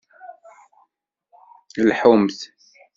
[1.89, 2.39] Lḥumt.